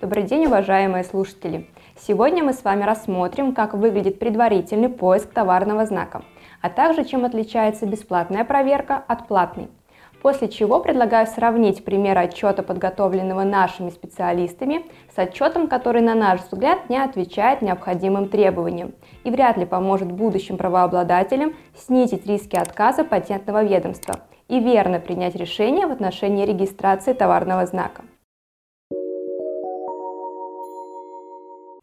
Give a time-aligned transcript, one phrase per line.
[0.00, 1.66] Добрый день, уважаемые слушатели!
[1.96, 6.22] Сегодня мы с вами рассмотрим, как выглядит предварительный поиск товарного знака,
[6.62, 9.66] а также чем отличается бесплатная проверка от платной.
[10.22, 16.88] После чего предлагаю сравнить пример отчета, подготовленного нашими специалистами, с отчетом, который, на наш взгляд,
[16.88, 18.92] не отвечает необходимым требованиям
[19.24, 25.88] и вряд ли поможет будущим правообладателям снизить риски отказа патентного ведомства и верно принять решение
[25.88, 28.02] в отношении регистрации товарного знака.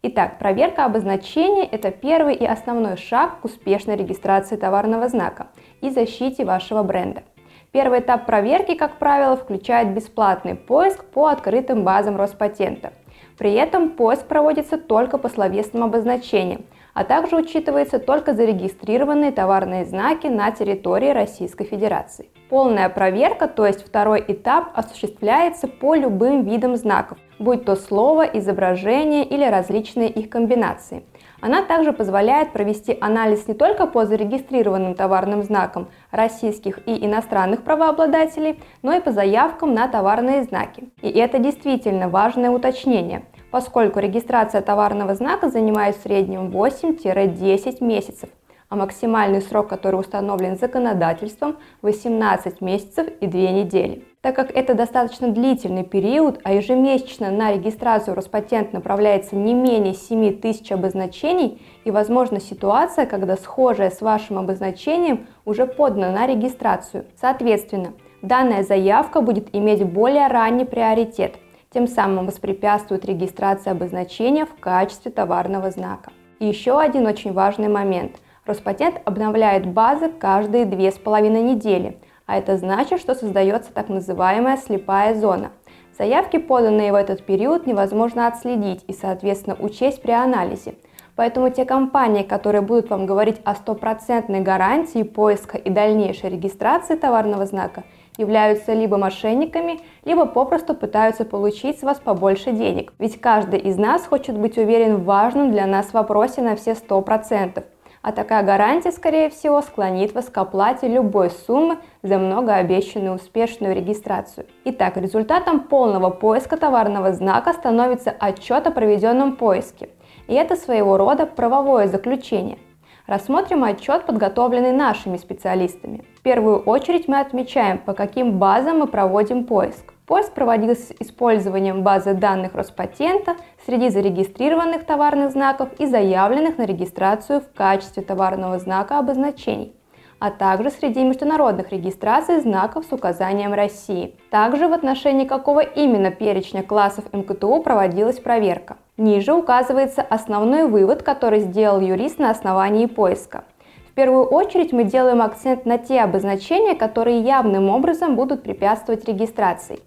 [0.08, 5.48] Итак, проверка обозначения– это первый и основной шаг к успешной регистрации товарного знака
[5.82, 7.24] и защите вашего бренда.
[7.72, 12.94] Первый этап проверки, как правило, включает бесплатный поиск по открытым базам Роспатента.
[13.40, 20.28] При этом поиск проводится только по словесным обозначениям, а также учитывается только зарегистрированные товарные знаки
[20.28, 22.30] на территории Российской Федерации.
[22.50, 29.26] Полная проверка, то есть второй этап, осуществляется по любым видам знаков, будь то слово, изображение
[29.26, 31.04] или различные их комбинации–
[31.46, 38.60] она также позволяет провести анализ не только по зарегистрированным товарным знакам российских и иностранных правообладателей,
[38.82, 40.90] но и по заявкам на товарные знаки.
[41.04, 48.30] И это действительно важное уточнение, поскольку регистрация товарного знака занимает в среднем 8-10 месяцев,
[48.70, 54.06] а максимальный срок, который установлен законодательством, 18 месяцев и 2 недели.
[54.22, 60.40] Так как это достаточно длительный период, а ежемесячно на регистрацию Роспатент направляется не менее 7
[60.40, 67.06] тысяч обозначений, и возможна ситуация, когда схожее с вашим обозначением уже подано на регистрацию.
[67.22, 71.36] Соответственно, данная заявка будет иметь более ранний приоритет,
[71.72, 76.12] тем самым воспрепятствует регистрации обозначения в качестве товарного знака.
[76.40, 78.16] И еще один очень важный момент.
[78.46, 84.58] Роспатент обновляет базы каждые две с половиной недели, а это значит, что создается так называемая
[84.58, 85.52] слепая зона.
[85.98, 90.76] Заявки, поданные в этот период, невозможно отследить и, соответственно, учесть при анализе.
[91.16, 97.48] Поэтому те компании, которые будут вам говорить о стопроцентной гарантии поиска и дальнейшей регистрации товарного
[97.48, 97.84] знака,
[98.16, 102.94] являются либо мошенниками, либо попросту пытаются получить с вас побольше денег.
[103.00, 107.64] Ведь каждый из нас хочет быть уверен в важном для нас вопросе на все 100%
[108.06, 114.46] а такая гарантия, скорее всего, склонит вас к оплате любой суммы за многообещанную успешную регистрацию.
[114.64, 119.90] Итак, результатом полного поиска товарного знака становится отчет о проведенном поиске.
[120.28, 122.60] И это своего рода правовое заключение.
[123.08, 126.06] Рассмотрим отчет, подготовленный нашими специалистами.
[126.18, 129.94] В первую очередь мы отмечаем, по каким базам мы проводим поиск.
[130.08, 133.36] Поиск проводился с использованием базы данных Роспатента
[133.66, 139.76] среди зарегистрированных товарных знаков и заявленных на регистрацию в качестве товарного знака обозначений
[140.20, 144.16] а также среди международных регистраций знаков с указанием России.
[144.32, 148.78] Также в отношении какого именно перечня классов МКТУ проводилась проверка.
[148.98, 153.44] Ниже указывается основной вывод, который сделал юрист на основании поиска.
[153.90, 159.80] В первую очередь мы делаем акцент на те обозначения, которые явным образом будут препятствовать регистрации.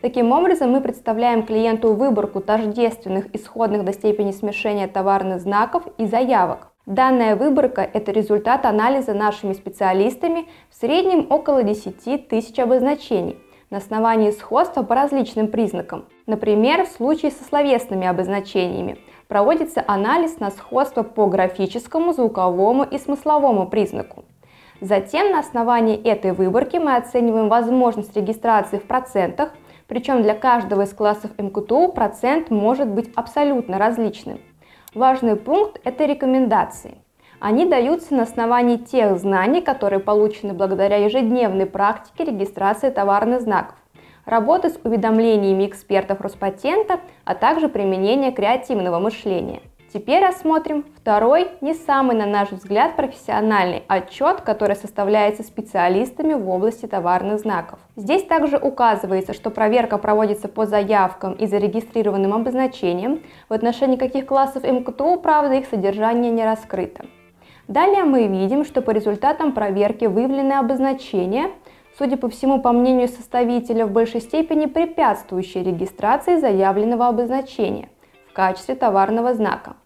[0.00, 6.68] Таким образом, мы представляем клиенту выборку тождественных исходных до степени смешения товарных знаков и заявок.
[6.86, 13.38] Данная выборка– это результат анализа нашими специалистами в среднем около 10 тысяч обозначений
[13.70, 16.06] на основании сходства по различным признакам.
[16.26, 18.98] Например, в случае со словесными обозначениями
[19.28, 24.24] проводится анализ на сходство по графическому, звуковому и смысловому признаку.
[24.80, 29.52] Затем на основании этой выборки мы оцениваем возможность регистрации в процентах
[29.86, 34.40] причем для каждого из классов МКТУ процент может быть абсолютно различным.
[34.94, 36.98] Важный пункт– это рекомендации.
[37.44, 43.76] Они даются на основании тех знаний, которые получены благодаря ежедневной практике регистрации товарных знаков,
[44.24, 49.60] работы с уведомлениями экспертов Роспатента, а также применения креативного мышления–
[49.92, 56.86] Теперь рассмотрим второй, не самый, на наш взгляд, профессиональный отчет, который составляется специалистами в области
[56.86, 57.78] товарных знаков.
[57.94, 64.64] Здесь также указывается, что проверка проводится по заявкам и зарегистрированным обозначениям, в отношении каких классов
[64.64, 67.04] МКТУ, правда, их содержание не раскрыто.
[67.68, 71.50] Далее мы видим, что по результатам проверки выявлены обозначения,
[71.96, 77.88] судя по всему, по мнению составителя, в большей степени препятствующие регистрации заявленного обозначения
[78.28, 79.76] в качестве товарного знака.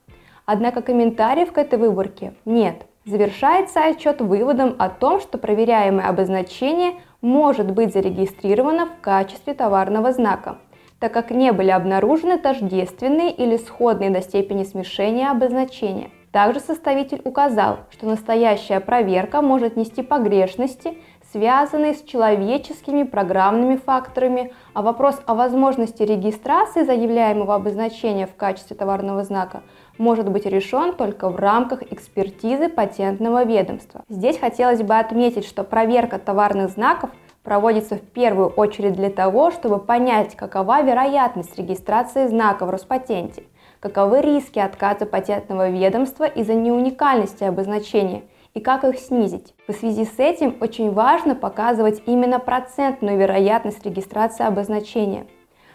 [0.44, 2.86] Однако комментариев к этой выборке нет.
[3.04, 10.58] Завершается отчет выводом о том, что проверяемое обозначение может быть зарегистрировано в качестве товарного знака,
[10.98, 16.10] так как не были обнаружены тождественные или сходные до степени смешения обозначения.
[16.32, 20.98] Также составитель указал, что настоящая проверка может нести погрешности,
[21.32, 29.24] связанные с человеческими программными факторами, а вопрос о возможности регистрации заявляемого обозначения в качестве товарного
[29.24, 29.62] знака
[29.98, 34.04] может быть решен только в рамках экспертизы патентного ведомства.
[34.08, 37.10] Здесь хотелось бы отметить, что проверка товарных знаков
[37.42, 43.44] проводится в первую очередь для того, чтобы понять, какова вероятность регистрации знака в Роспатенте,
[43.80, 48.22] каковы риски отказа патентного ведомства из-за неуникальности обозначения–
[48.58, 49.54] и как их снизить.
[49.68, 55.26] В связи с этим очень важно показывать именно процентную вероятность регистрации обозначения.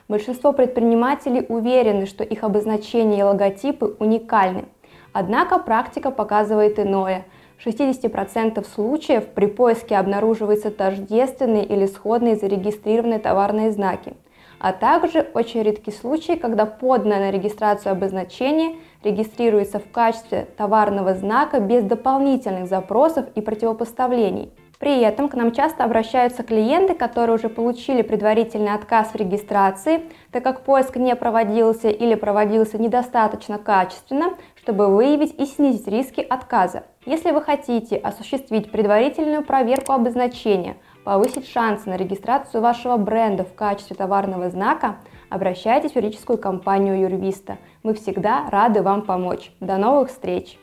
[0.10, 4.66] Большинство предпринимателей уверены, что их обозначения и логотипы уникальны.
[5.14, 7.26] Однако практика показывает иное.
[7.58, 14.14] В 60% случаев при поиске обнаруживаются тождественные или сходные зарегистрированные товарные знаки–
[14.64, 21.60] а также очень редкий случай, когда поданное на регистрацию обозначение регистрируется в качестве товарного знака
[21.60, 24.54] без дополнительных запросов и противопоставлений.
[24.84, 30.44] При этом к нам часто обращаются клиенты, которые уже получили предварительный отказ в регистрации, так
[30.44, 36.84] как поиск не проводился или проводился недостаточно качественно, чтобы выявить и снизить риски отказа.
[37.06, 40.76] Если вы хотите осуществить предварительную проверку обозначения,
[41.06, 44.98] повысить шансы на регистрацию вашего бренда в качестве товарного знака,
[45.30, 47.58] обращайтесь в юридическую компанию Юрвиста.
[47.84, 49.54] Мы всегда рады вам помочь.
[49.62, 50.60] До новых встреч!